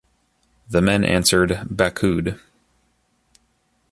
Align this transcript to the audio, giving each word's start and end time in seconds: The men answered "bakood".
The 0.67 0.81
men 0.81 1.05
answered 1.05 1.67
"bakood". 1.69 2.39